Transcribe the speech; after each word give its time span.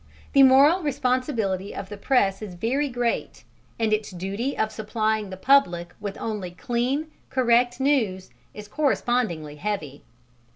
The 0.33 0.41
moral 0.41 0.81
responsibility 0.81 1.75
of 1.75 1.89
the 1.89 1.95
press 1.95 2.41
is 2.41 2.55
very 2.55 2.89
great, 2.89 3.43
and 3.77 3.93
its 3.93 4.09
duty 4.09 4.57
of 4.57 4.71
supplying 4.71 5.29
the 5.29 5.37
public 5.37 5.93
with 5.99 6.17
only 6.19 6.49
clean, 6.49 7.11
correct 7.29 7.79
news 7.79 8.31
is 8.51 8.67
correspondingly 8.67 9.57
heavy. 9.57 10.01